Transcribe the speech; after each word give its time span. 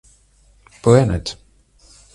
Planet. 0.81 1.37